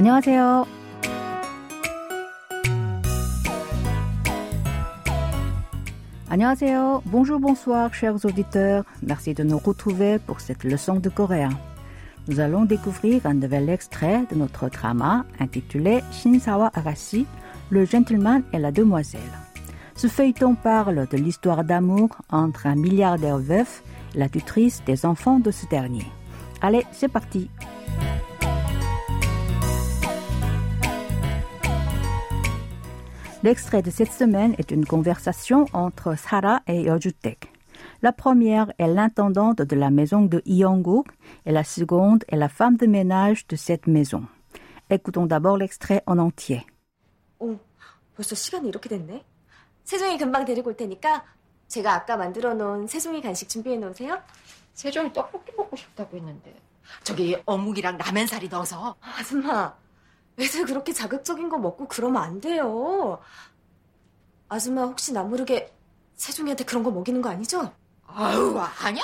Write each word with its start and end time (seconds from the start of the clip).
안녕하세요. 0.00 0.66
안녕하세요. 6.28 7.02
Bonjour, 7.06 7.38
bonsoir, 7.38 7.94
chers 7.94 8.24
auditeurs. 8.24 8.84
Merci 9.02 9.32
de 9.32 9.44
nous 9.44 9.58
retrouver 9.58 10.18
pour 10.18 10.40
cette 10.40 10.64
leçon 10.64 10.96
de 10.96 11.08
coréen. 11.08 11.50
Nous 12.28 12.40
allons 12.40 12.64
découvrir 12.64 13.24
un 13.24 13.34
nouvel 13.34 13.70
extrait 13.70 14.24
de 14.30 14.36
notre 14.36 14.68
drama 14.68 15.24
intitulé 15.38 16.02
Shinsawa 16.10 16.70
Arashi, 16.74 17.26
le 17.70 17.84
gentleman 17.84 18.42
et 18.52 18.58
la 18.58 18.72
demoiselle. 18.72 19.20
Ce 19.94 20.08
feuilleton 20.08 20.56
parle 20.56 21.06
de 21.08 21.16
l'histoire 21.16 21.64
d'amour 21.64 22.10
entre 22.30 22.66
un 22.66 22.74
milliardaire 22.74 23.38
veuf 23.38 23.82
et 24.14 24.18
la 24.18 24.28
tutrice 24.28 24.82
des 24.84 25.06
enfants 25.06 25.38
de 25.38 25.50
ce 25.50 25.66
dernier. 25.66 26.06
Allez, 26.60 26.84
c'est 26.92 27.08
parti. 27.08 27.48
L'extrait 33.42 33.82
de 33.82 33.90
cette 33.90 34.12
semaine 34.12 34.54
est 34.58 34.70
une 34.70 34.86
conversation 34.86 35.66
entre 35.72 36.16
Sarah 36.16 36.62
et 36.66 36.82
Yojutek. 36.82 37.52
La 38.02 38.12
première 38.12 38.72
est 38.78 38.88
l'intendante 38.88 39.62
de 39.62 39.76
la 39.76 39.90
maison 39.90 40.22
de 40.22 40.42
Yongguk 40.46 41.06
et 41.44 41.52
la 41.52 41.64
seconde 41.64 42.24
est 42.28 42.36
la 42.36 42.48
femme 42.48 42.76
de 42.76 42.86
ménage 42.86 43.46
de 43.46 43.56
cette 43.56 43.86
maison. 43.86 44.24
Écoutons 44.90 45.26
d'abord 45.26 45.56
l'extrait 45.56 46.02
en 46.06 46.18
entier. 46.18 46.64
오, 47.38 47.58
벌써 48.16 48.34
시간이 48.34 48.68
이렇게 48.68 48.88
됐네. 48.88 49.24
세종이 49.84 50.16
금방 50.18 50.44
데리고 50.44 50.70
올 50.70 50.76
테니까 50.76 51.24
제가 51.68 51.94
아까 51.94 52.16
만들어 52.16 52.54
놓은 52.54 52.86
세종이 52.86 53.20
간식 53.20 53.48
준비해 53.48 53.76
놓으세요. 53.76 54.18
세종이 54.72 55.12
떡볶이 55.12 55.52
먹고 55.56 55.76
싶다고 55.76 56.16
했는데 56.16 56.54
저기 57.02 57.36
어묵이랑 57.44 57.98
라면사리 57.98 58.48
넣어서 58.48 58.94
아줌마, 59.00 59.74
애들 60.39 60.65
그렇게 60.65 60.93
자극적인 60.93 61.49
거 61.49 61.57
먹고 61.57 61.87
그러면 61.87 62.23
안 62.23 62.41
돼요. 62.41 63.19
아줌마 64.49 64.83
혹시 64.83 65.13
나 65.13 65.23
모르게 65.23 65.73
세종이한테 66.15 66.65
그런 66.65 66.83
거 66.83 66.91
먹이는 66.91 67.21
거 67.21 67.29
아니죠? 67.29 67.73
아유 68.07 68.57
아니야 68.57 69.03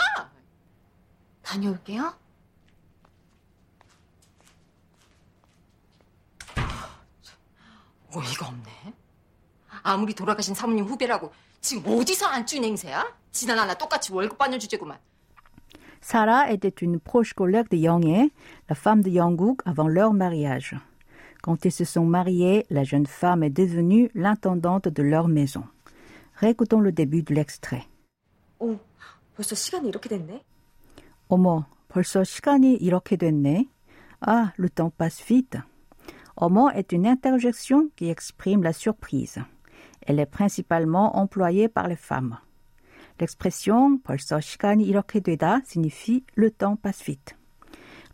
다녀올게요. 1.42 2.14
어이가 8.14 8.48
없네 8.48 8.94
아무리 9.84 10.14
돌아가신 10.14 10.56
사모님 10.56 10.86
후배라고 10.86 11.32
지금 11.62 11.92
어디서 11.92 12.26
안쭈 12.26 12.58
행세야? 12.58 13.16
지난 13.32 13.60
하나 13.60 13.74
똑같이 13.74 14.12
월급 14.14 14.38
받는 14.38 14.60
주제구만 14.60 14.98
Sarah 16.02 16.50
était 16.52 16.76
une 16.82 17.00
proche 17.00 17.34
collègue 17.34 17.70
de 17.70 17.78
Yang 17.78 18.32
la 18.70 18.76
femme 18.76 19.02
de 19.02 19.10
Yongguk 19.10 19.62
avant 19.66 19.88
leur 19.90 20.14
mariage. 20.14 20.76
Quand 21.43 21.65
ils 21.65 21.73
se 21.73 21.85
sont 21.85 22.05
mariés, 22.05 22.65
la 22.71 22.85
jeune 22.85 23.07
femme 23.07 23.43
est 23.43 23.51
devenue 23.51 24.11
l'intendante 24.15 24.89
de 24.89 25.03
leur 25.03 25.29
maison. 25.29 25.65
Récoutons 26.37 26.81
le 26.81 26.93
début 26.93 27.23
de 27.23 27.35
l'extrait. 27.35 27.85
오, 28.61 28.79
벌써 29.35 29.55
시간이 29.55 29.89
이렇게 29.89 30.09
됐네. 30.09 30.45
어머, 31.29 31.67
벌써 31.89 32.23
시간이 32.23 32.75
이렇게 32.75 33.17
됐네. 33.17 33.69
Ah, 34.25 34.53
le 34.57 34.71
temps 34.71 34.93
passe 34.97 35.21
vite. 35.21 35.59
어머 36.37 36.71
est 36.71 36.93
une 36.93 37.07
interjection 37.07 37.91
qui 37.97 38.09
exprime 38.09 38.63
la 38.63 38.73
surprise. 38.73 39.43
Elle 40.07 40.21
est 40.21 40.31
principalement 40.31 41.17
employée 41.17 41.69
par 41.69 41.89
les 41.89 41.97
femmes. 41.97 42.39
L'expression 43.21 43.99
벌써 44.03 44.41
시간이 44.41 44.85
이렇게 44.85 45.21
되다 45.21 45.63
signifie 45.65 46.25
le 46.37 46.51
temps 46.51 46.77
passe 46.77 47.03
vite. 47.03 47.37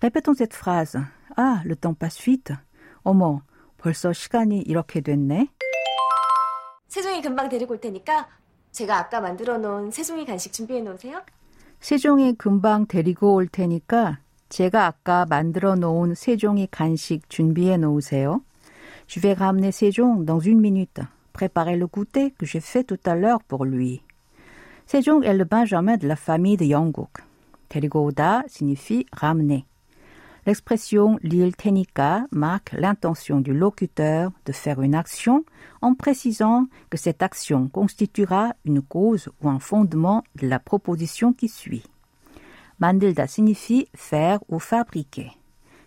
Répétons 0.01 0.35
cette 0.35 0.55
phrase. 0.55 0.99
Ah, 1.37 1.61
le 1.65 1.77
temps 1.77 1.95
passe 1.95 2.21
vite. 2.21 2.53
어머, 3.04 3.42
벌써 3.78 4.14
시간이 4.14 4.60
이렇게 4.60 5.02
됐네. 5.02 5.48
세종이 6.88 7.22
금방 7.22 7.50
데리고 7.50 7.74
올 7.74 7.80
테니까 7.80 8.28
제가 8.72 8.98
아까 8.98 9.22
만들어 9.22 9.58
놓은 9.58 9.92
세종이 9.92 10.26
간식 10.26 10.54
준비해 10.54 10.82
놓으세요. 10.82 11.22
세종이 11.80 12.34
금방 12.36 12.88
데리고 12.88 13.34
올 13.36 13.48
테니까 13.48 14.20
제가 14.50 14.86
아까 14.86 15.26
만들어 15.26 15.76
놓은 15.76 16.16
세종이 16.16 16.68
간식 16.72 17.30
준비해 17.30 17.78
놓으세요. 17.78 18.42
Je 19.08 19.20
vais 19.20 19.34
ramener 19.34 19.72
Sejong 19.72 20.26
dans 20.26 20.40
une 20.40 20.60
minute. 20.62 21.02
Préparez 21.34 21.76
le 21.76 21.88
goûter 21.88 22.32
que 22.38 22.46
j'ai 22.46 22.62
fait 22.62 22.84
tout 22.84 23.00
à 23.06 23.16
l'heure 23.16 23.44
pour 23.44 23.66
lui. 23.66 24.02
Sejong 24.86 25.24
est 25.24 25.34
le 25.34 25.46
benjamin 25.46 25.98
de 25.98 26.08
la 26.08 26.16
famille 26.16 26.58
de 26.58 26.66
Yongguk. 26.66 27.22
데리고 27.70 28.04
오다 28.06 28.44
signifie 28.48 29.06
ramener. 29.12 29.66
L'expression 30.47 31.19
l'île 31.23 31.55
tenika 31.55 32.27
marque 32.31 32.73
l'intention 32.73 33.41
du 33.41 33.53
locuteur 33.53 34.33
de 34.47 34.53
faire 34.53 34.81
une 34.81 34.95
action 34.95 35.45
en 35.83 35.95
précisant 35.95 36.67
que 36.89 36.97
cette 36.97 37.23
action 37.23 37.69
constituera 37.69 38.55
une 38.65 38.81
cause 38.81 39.29
ou 39.43 39.51
un 39.51 39.59
fondement 39.59 40.25
de 40.41 40.49
la 40.49 40.59
proposition 40.59 41.33
qui 41.33 41.49
suit. 41.49 41.85
만들다 42.81 43.27
signifie 43.27 43.89
faire 43.95 44.39
ou 44.49 44.59
fabriquer. 44.59 45.33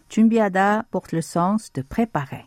준비하다 0.09 0.83
porte 0.91 1.13
le 1.13 1.21
sens 1.21 1.71
de 1.73 1.81
préparer. 1.81 2.45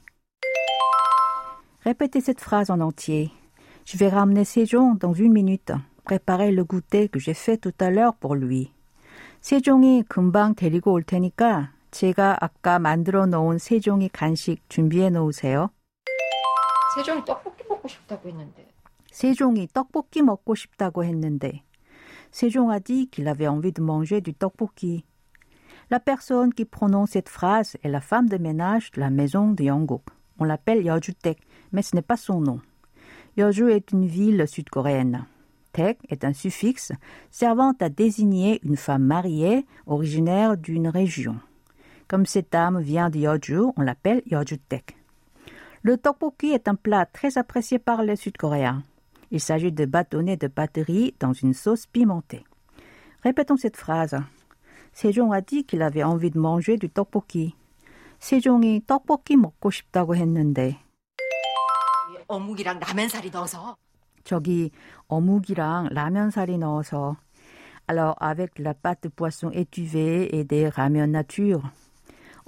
Répétez 1.80 2.20
cette 2.20 2.40
phrase 2.40 2.70
en 2.70 2.80
entier. 2.80 3.30
Je 3.84 3.96
vais 3.96 4.08
ramener 4.08 4.44
Sejong 4.44 4.98
dans 4.98 5.14
une 5.14 5.32
minute. 5.32 5.72
Préparez 6.04 6.52
le 6.52 6.64
goûter 6.64 7.08
que 7.08 7.18
j'ai 7.18 7.34
fait 7.34 7.56
tout 7.56 7.74
à 7.80 7.90
l'heure 7.90 8.14
pour 8.14 8.34
lui. 8.34 8.70
세종이 9.44 10.04
금방 10.08 10.54
데리고 10.54 10.92
올 10.92 11.02
테니까 11.02 11.70
제가 11.91 12.37
아까 12.39 12.79
만들어 12.79 13.25
놓은 13.25 13.57
세 13.57 13.79
종이 13.79 14.09
간식 14.09 14.67
준비해 14.69 15.09
놓으세요. 15.09 15.69
세 16.95 17.03
종이 17.03 17.23
떡볶이 17.25 17.63
먹고 17.67 17.87
싶다고 17.87 18.29
했는데 18.29 18.67
세 19.11 19.33
종이 19.33 19.67
떡볶이 19.67 20.21
먹고 20.21 20.55
싶다고 20.55 21.03
했는데 21.03 21.63
Sejong 22.31 22.69
a 22.71 22.79
dit 22.79 23.07
qu'il 23.07 23.27
avait 23.27 23.47
envie 23.47 23.71
de 23.71 23.81
manger 23.81 24.21
du 24.21 24.33
tteokbokki. 24.33 25.03
La 25.89 25.99
personne 25.99 26.53
qui 26.53 26.65
prononce 26.65 27.11
cette 27.11 27.29
phrase 27.29 27.75
est 27.83 27.89
la 27.89 28.01
femme 28.01 28.29
de 28.29 28.37
ménage 28.37 28.91
de 28.91 28.99
la 28.99 29.09
maison 29.09 29.51
de 29.51 29.63
Yongguk. 29.63 30.03
On 30.37 30.43
l'appelle 30.43 30.83
Yeojutek, 30.83 31.39
mais 31.71 31.81
ce 31.81 31.95
n'est 31.95 32.03
pas 32.03 32.17
son 32.17 32.41
nom. 32.41 32.61
Yeoju 33.37 33.71
est 33.71 33.91
une 33.91 34.05
ville 34.05 34.47
sud-coréenne. 34.47 35.25
Tek 35.73 35.99
est 36.09 36.23
un 36.23 36.33
suffixe 36.33 36.91
servant 37.31 37.73
à 37.79 37.89
désigner 37.89 38.59
une 38.63 38.77
femme 38.77 39.03
mariée 39.03 39.65
originaire 39.87 40.57
d'une 40.57 40.87
région. 40.87 41.39
Comme 42.08 42.26
cette 42.26 42.52
dame 42.52 42.80
vient 42.80 43.10
de 43.10 43.18
Yeoju, 43.18 43.72
on 43.76 43.82
l'appelle 43.82 44.22
Yeojutek. 44.26 44.96
Le 45.82 45.96
tteokbokki 45.96 46.52
est 46.52 46.68
un 46.68 46.74
plat 46.74 47.06
très 47.06 47.38
apprécié 47.38 47.78
par 47.78 48.02
les 48.02 48.16
Sud-Coréens. 48.16 48.82
Il 49.30 49.40
s'agit 49.40 49.72
de 49.72 49.84
bâtonnets 49.84 50.36
de 50.36 50.48
batterie 50.48 51.14
dans 51.20 51.32
une 51.32 51.54
sauce 51.54 51.86
pimentée. 51.86 52.44
Répétons 53.22 53.56
cette 53.56 53.76
phrase. 53.76 54.16
Sejong 54.92 55.32
a 55.32 55.40
dit 55.40 55.64
qu'il 55.64 55.82
avait 55.82 56.04
envie 56.04 56.30
de 56.30 56.38
manger 56.38 56.76
du 56.76 56.88
tteokbokki. 56.88 57.54
세종이 58.24 58.80
떡볶이 58.86 59.36
먹고 59.36 59.70
싶다고 59.70 60.16
했는데 60.16 60.78
어묵이랑 62.26 62.80
라면사리 62.80 63.30
넣어서 63.30 63.76
저기 64.24 64.70
어묵이랑 65.08 65.88
라면사리 65.90 66.56
넣어서 66.56 67.16
alors 67.86 68.14
avec 68.18 68.58
la 68.58 68.72
pâte 68.72 69.02
de 69.02 69.08
poisson 69.10 69.50
étuvée 69.50 70.34
et 70.34 70.44
des 70.44 70.70
ramen 70.70 71.12
nature. 71.12 71.60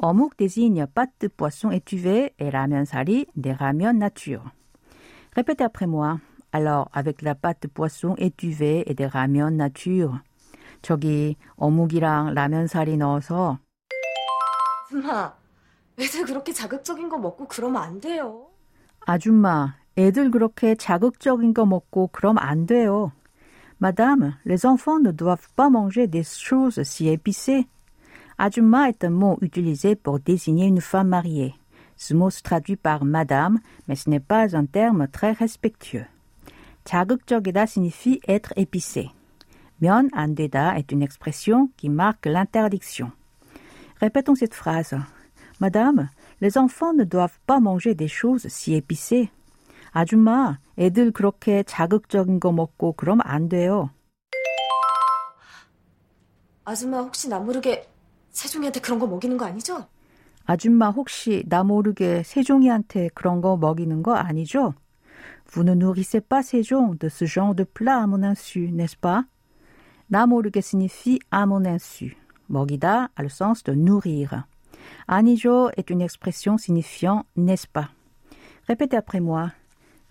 어묵 0.02 0.36
désigne 0.36 0.88
pâte 0.88 1.14
de 1.22 1.28
poisson 1.28 1.70
étuvée 1.70 2.34
et 2.40 2.50
ramen-sari 2.50 3.28
des 3.36 3.54
ramen 3.54 4.00
nature. 4.00 4.44
Répétez 5.36 5.64
après 5.64 5.86
moi. 5.86 6.20
Alors, 6.52 6.90
avec 6.92 7.22
la 7.22 7.36
pâte 7.36 7.62
de 7.62 7.68
poisson 7.68 8.16
étuvée 8.18 8.84
et 8.88 8.96
des 8.96 9.06
ramen 9.06 9.56
nature. 9.56 10.20
저기 10.82 11.38
어묵이랑 11.58 12.34
라면 12.34 12.66
사리 12.66 12.98
넣어서 12.98 13.60
아줌마, 14.90 15.36
애들 16.00 16.26
그렇게 16.26 16.52
자극적인 16.52 17.08
거 17.08 17.20
먹고 17.20 17.48
그러면 17.48 17.84
안 17.84 18.02
돼요. 18.02 18.48
아줌마, 19.06 19.76
애들 19.96 20.32
그렇게 20.32 20.74
자극적인 20.74 21.54
거 21.54 21.68
먹고 21.68 22.08
그럼 22.08 22.40
안 22.40 22.66
돼요. 22.66 23.12
Madame, 23.80 24.36
les 24.46 24.66
enfants 24.66 25.00
ne 25.00 25.12
doivent 25.12 25.54
pas 25.56 25.70
manger 25.70 26.08
des 26.08 26.24
choses 26.24 26.82
si 26.84 27.08
épicées. 27.08 27.68
Ajumma 28.41 28.89
est 28.89 29.05
un 29.05 29.11
mot 29.11 29.39
utilisé 29.41 29.97
pour 29.97 30.21
désigner 30.21 30.67
une 30.67 30.81
femme 30.81 31.09
mariée. 31.09 31.55
Ce 31.97 32.13
mot 32.13 32.31
se 32.31 32.43
traduit 32.43 32.77
par 32.77 33.05
madame, 33.05 33.61
mais 33.89 33.97
ce 33.97 34.11
n'est 34.11 34.21
pas 34.21 34.55
un 34.57 34.67
terme 34.67 35.09
très 35.09 35.33
respectueux. 35.33 36.07
자극적이다 36.85 37.67
signifie 37.67 38.21
être 38.29 38.53
épicé. 38.57 39.11
면 39.81 40.09
안 40.13 40.35
되다 40.35 40.79
est 40.79 40.93
une 40.93 41.03
expression 41.03 41.71
qui 41.77 41.89
marque 41.89 42.27
l'interdiction. 42.27 43.11
Répétons 44.01 44.35
cette 44.35 44.55
phrase. 44.55 44.95
Madame, 45.59 46.11
les 46.41 46.59
enfants 46.59 46.93
ne 46.93 47.05
doivent 47.05 47.41
pas 47.47 47.61
manger 47.61 47.95
des 47.95 48.09
choses 48.09 48.47
si 48.49 48.75
épicées. 48.75 49.31
아줌마, 49.93 50.59
애들 50.79 51.11
그렇게 51.11 51.63
자극적인 51.63 52.39
거 52.39 52.53
먹고 52.53 52.93
그럼 52.93 53.21
안 53.25 53.49
돼요. 53.49 53.91
아줌마 56.65 57.01
혹시 57.01 57.29
나 57.29 57.39
모르게 57.39 57.89
세종이한테 58.31 58.81
그런 58.81 58.99
거 58.99 59.07
먹이는 59.07 59.37
거 59.37 59.47
아니죠? 59.47 59.87
아줌마 60.45 60.91
혹시 60.91 61.45
나 61.49 61.65
모르게 61.65 62.23
세종이한테 62.23 63.11
그런 63.15 63.41
거 63.41 63.57
먹이는 63.57 64.03
거 64.03 64.15
아니죠? 64.15 64.75
Vous 65.53 65.65
ne 65.65 65.75
nourrissez 65.75 66.21
pas 66.21 66.43
Sejong 66.43 66.99
de 66.99 67.09
ce 67.09 67.25
genre 67.25 67.55
de 67.55 67.65
plat 67.65 68.03
à 68.03 68.07
mon 68.07 68.23
insu, 68.23 68.71
n'est-ce 68.73 68.97
pas? 68.97 69.25
나 70.09 70.27
모르게 70.27 70.61
signifie 70.61 71.19
à 71.31 71.47
mon 71.47 71.65
insu. 71.65 72.15
먹이다 72.49 73.09
a 73.17 73.23
le 73.23 73.29
sens 73.29 73.65
de 73.65 73.75
nourrir. 73.75 74.45
아니죠 75.07 75.71
est 75.77 75.91
une 75.91 76.03
expression 76.03 76.59
signifiant 76.59 77.25
n'est-ce 77.37 77.67
pas. 77.67 77.91
Répétez 78.69 78.97
après 78.97 79.21
moi. 79.21 79.53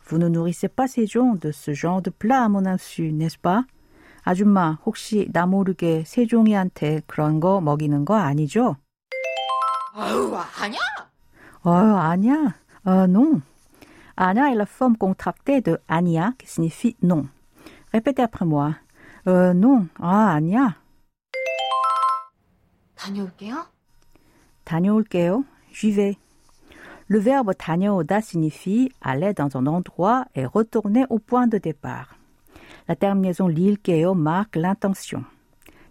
Vous 0.07 0.17
ne 0.17 0.27
nourrissez 0.27 0.67
pas 0.67 0.87
Sejong 0.87 1.37
de 1.39 1.51
ce 1.51 1.73
genre 1.73 2.01
de 2.01 2.09
plat 2.09 2.43
à 2.43 2.49
mon 2.49 2.65
insu, 2.65 3.11
n'est-ce 3.11 3.37
pas? 3.37 3.65
아줌마, 4.30 4.78
혹시 4.86 5.28
나 5.32 5.44
모르게 5.44 6.04
세종이한테 6.06 7.02
그런 7.08 7.40
거 7.40 7.60
먹이는 7.60 8.04
거 8.04 8.14
아니죠? 8.14 8.76
아유, 9.92 10.32
아니야. 10.36 10.78
Oh, 11.64 11.98
아니야. 11.98 12.54
Euh, 12.86 13.08
non. 13.08 13.42
Anna 14.16 14.52
est 14.52 14.54
la 14.54 14.66
forme 14.66 14.96
contractée 14.96 15.60
de 15.60 15.78
Ania, 15.88 16.34
qui 16.38 16.46
signifie 16.46 16.96
non. 17.02 17.26
Répétez 17.92 18.22
après 18.22 18.46
moi. 18.46 18.76
Euh, 19.26 19.52
non. 19.52 19.88
Ah, 19.98 20.36
아니야. 20.36 20.76
다녀올게요. 22.94 23.66
다녀올게요. 24.64 25.44
J'y 25.72 25.90
vais. 25.90 26.16
Le 27.08 27.18
verbe 27.18 27.52
다녀오다 27.58 28.20
signifie 28.20 28.92
aller 29.00 29.34
dans 29.34 29.56
un 29.56 29.66
endroit 29.66 30.26
et 30.36 30.46
retourner 30.46 31.04
au 31.10 31.18
point 31.18 31.48
de 31.48 31.58
départ. 31.58 32.19
La 32.90 32.96
terminaison 32.96 33.46
릴게요 33.46 34.16
marque 34.16 34.56
l'intention. 34.56 35.24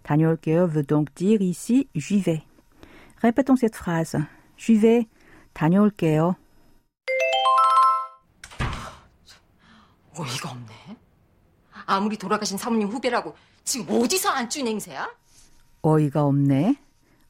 다녀올게요 0.02 0.66
veut 0.66 0.86
donc 0.86 1.08
dire 1.14 1.40
ici 1.40 1.88
j'y 1.94 2.20
vais. 2.20 2.42
Répétons 3.22 3.56
cette 3.56 3.74
phrase. 3.74 4.18
J'y 4.58 4.76
vais. 4.78 5.08
다녀올게요. 5.54 6.36
어이가 10.14 10.50
없네. 10.50 10.96
아무리 11.86 12.18
돌아가신 12.18 12.58
사모님 12.58 12.88
후배라고 12.88 13.34
지금 13.64 13.86
어디서 13.88 14.28
안쭈 14.28 14.60
행세야? 14.66 15.08
어이가 15.80 16.24
없네. 16.26 16.76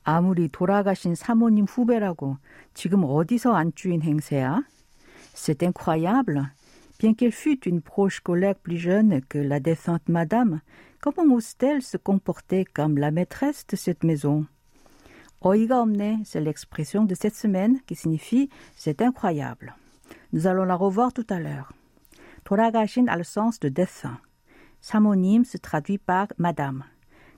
아무리 0.03 0.49
돌아가신 0.49 1.15
사모님 1.15 1.67
후배라고 1.67 2.39
지금 2.75 3.05
어디서 3.05 3.55
안주인 3.55 4.03
행세야? 4.03 4.65
C'est 5.33 5.63
incroyable. 5.63 6.49
Bien 7.01 7.15
qu'elle 7.15 7.33
fût 7.33 7.67
une 7.67 7.81
proche 7.81 8.21
collègue 8.21 8.59
plus 8.63 8.77
jeune 8.77 9.23
que 9.23 9.39
la 9.39 9.59
défunte 9.59 10.07
madame, 10.11 10.61
comment 11.01 11.35
ose-t-elle 11.35 11.81
se 11.81 11.97
comporter 11.97 12.67
comme 12.67 12.99
la 12.99 13.11
maîtresse 13.11 13.67
de 13.67 13.75
cette 13.75 14.05
maison? 14.05 14.45
Oiga 15.41 15.81
omne, 15.81 16.21
c'est 16.27 16.43
l'expression 16.43 17.07
de 17.07 17.15
cette 17.15 17.35
semaine 17.35 17.81
qui 17.87 17.95
signifie 17.95 18.51
c'est 18.77 19.01
incroyable. 19.01 19.75
Nous 20.35 20.47
allons 20.47 20.65
la 20.65 20.75
revoir 20.75 21.15
tout 21.15 21.25
à 21.31 21.41
l'heure. 21.41 21.73
Toragashin 22.45 23.07
a 23.09 23.17
le 23.17 23.25
sens 23.25 23.59
de 23.61 23.71
défunt. 23.71 24.19
Samonyme 24.83 25.47
se 25.47 25.57
traduit 25.57 25.97
par 25.97 26.27
madame. 26.37 26.85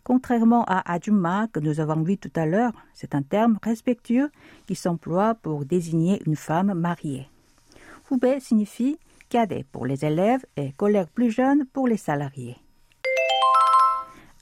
Contrairement 0.03 0.65
à 0.67 0.93
Ajumma 0.93 1.47
que 1.53 1.61
nous 1.61 1.79
avons 1.79 2.03
vu 2.03 2.19
tout 2.19 2.33
à 2.35 2.47
l'heure, 2.47 2.73
c'est 2.95 3.15
un 3.15 3.23
terme 3.23 3.61
respectueux 3.63 4.33
qui 4.67 4.75
s'emploie 4.75 5.37
pour 5.37 5.65
désigner 5.65 6.21
une 6.27 6.35
femme 6.35 6.75
mariée. 6.75 7.29
Hubei 8.11 8.41
signifie 8.41 8.99
cadet 9.32 9.66
pour 9.72 9.86
les 9.86 10.06
élèves 10.06 10.46
et 10.56 10.72
collègue 10.74 11.08
plus 11.14 11.32
jeune 11.32 11.66
pour 11.66 11.88
les 11.88 11.98
salariés. 11.98 12.58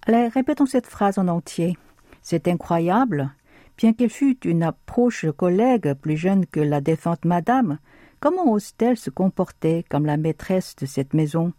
Allez, 0.07 0.27
répétons 0.27 0.65
cette 0.65 0.87
phrase 0.87 1.17
en 1.17 1.27
entier. 1.27 1.77
C'est 2.21 2.47
incroyable. 2.47 3.31
Bien 3.77 3.93
qu'elle 3.93 4.09
fût 4.09 4.37
une 4.45 4.63
approche 4.63 5.25
collègue 5.35 5.93
plus 5.93 6.17
jeune 6.17 6.45
que 6.45 6.59
la 6.59 6.79
défunte 6.79 7.25
madame, 7.25 7.79
comment 8.19 8.51
ose-t-elle 8.51 8.97
se 8.97 9.09
comporter 9.09 9.83
comme 9.89 10.05
la 10.05 10.17
maîtresse 10.17 10.75
de 10.75 10.85
cette 10.85 11.13
maison? 11.13 11.53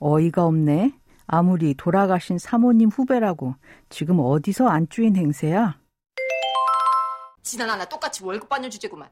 어이가 0.00 0.44
없네. 0.44 0.92
아무리 1.26 1.74
돌아가신 1.74 2.38
사모님 2.38 2.88
후배라고 2.88 3.54
지금 3.90 4.18
어디서 4.20 4.66
안주인 4.66 5.16
행세야? 5.16 5.78
지난 7.42 7.70
하나 7.70 7.84
똑같이 7.84 8.24
월급 8.24 8.48
받는 8.48 8.70
주제구만. 8.70 9.08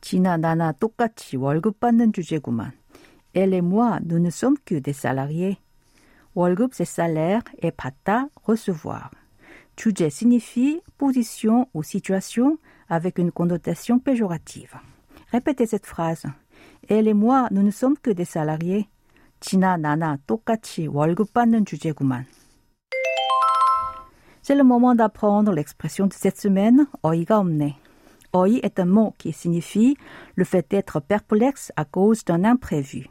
지나 0.00 0.36
나나 0.36 0.72
똑같이 0.72 1.36
월급 1.36 1.80
받는 1.80 2.12
주제구만. 2.12 2.72
Elle 3.34 3.54
et 3.54 3.60
moi, 3.60 3.98
nous 4.04 4.18
ne 4.18 4.30
sommes 4.30 4.58
que 4.64 4.74
des 4.74 4.92
salariés. 4.92 5.58
월급, 6.34 6.72
c'est 6.74 6.84
salaire 6.84 7.42
et 7.60 7.72
받다, 7.72 8.28
recevoir. 8.46 9.10
주제 9.76 10.10
signifie 10.10 10.80
position 10.98 11.68
ou 11.72 11.84
situation 11.84 12.58
avec 12.88 13.18
une 13.18 13.30
connotation 13.30 14.00
péjorative. 14.00 14.74
Répétez 15.30 15.66
cette 15.66 15.86
phrase. 15.86 16.24
Elle 16.88 17.06
et 17.06 17.14
moi, 17.14 17.46
nous 17.52 17.62
ne 17.62 17.70
sommes 17.70 17.96
que 17.96 18.10
des 18.10 18.24
salariés. 18.24 18.88
지나 19.40 19.76
나나 19.76 20.18
똑같이 20.26 20.88
월급 20.88 21.32
받는 21.32 21.64
주제구만. 21.64 22.26
C'est 24.42 24.56
le 24.56 24.64
moment 24.64 24.96
d'apprendre 24.96 25.52
l'expression 25.52 26.08
de 26.08 26.14
cette 26.14 26.40
semaine, 26.40 26.86
어이가 27.02 27.38
없네. 27.38 27.76
어이 28.32 28.60
est 28.64 28.80
un 28.80 28.86
mot 28.86 29.14
qui 29.16 29.32
signifie 29.32 29.96
le 30.34 30.44
fait 30.44 30.68
d'être 30.70 31.00
perplexe 31.00 31.70
à 31.76 31.84
cause 31.84 32.24
d'un 32.24 32.44
imprévu. 32.44 33.06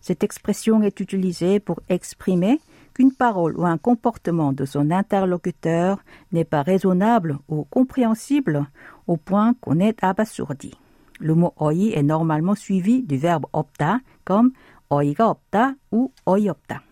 Cette 0.00 0.24
expression 0.24 0.82
est 0.82 1.00
utilisée 1.00 1.60
pour 1.60 1.80
exprimer 1.88 2.60
qu'une 2.94 3.12
parole 3.12 3.56
ou 3.58 3.64
un 3.64 3.78
comportement 3.78 4.52
de 4.52 4.64
son 4.64 4.90
interlocuteur 4.90 5.98
n'est 6.32 6.44
pas 6.44 6.62
raisonnable 6.62 7.38
ou 7.48 7.64
compréhensible 7.64 8.66
au 9.06 9.16
point 9.16 9.54
qu'on 9.60 9.78
est 9.78 10.02
abasourdi. 10.02 10.74
Le 11.20 11.34
mot 11.34 11.54
어이 11.56 11.92
est 11.92 12.02
normalement 12.02 12.56
suivi 12.56 13.02
du 13.02 13.16
verbe 13.16 13.46
opta 13.52 14.00
comme 14.24 14.52
어이가 14.90 15.30
없다 15.30 15.76
ou 15.90 16.12
어이없다. 16.26 16.82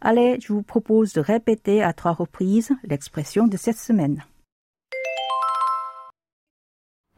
Allez, 0.00 0.38
je 0.38 0.52
vous 0.52 0.62
propose 0.62 1.14
de 1.14 1.20
répéter 1.20 1.82
à 1.82 1.94
trois 1.94 2.12
reprises 2.12 2.72
l'expression 2.84 3.46
de 3.48 3.56
cette 3.56 3.78
semaine. 3.78 4.22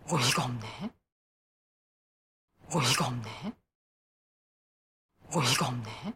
어이가 0.09 0.44
없네. 0.44 0.91
어이가 2.71 3.06
없네. 3.09 3.53
어이가 5.35 5.69
없네. 5.69 6.15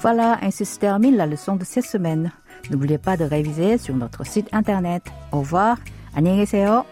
Voilà, 0.00 0.38
ainsi 0.40 0.64
se 0.64 0.78
termine 0.78 1.16
la 1.16 1.26
leçon 1.26 1.56
de 1.56 1.64
cette 1.64 1.84
semaine. 1.84 2.32
N'oubliez 2.70 2.96
pas 2.96 3.18
de 3.18 3.24
réviser 3.24 3.76
sur 3.76 3.94
notre 3.94 4.24
site 4.24 4.48
internet. 4.52 5.02
Au 5.30 5.40
revoir, 5.40 5.76
안녕히 6.14 6.38
계세요. 6.38 6.86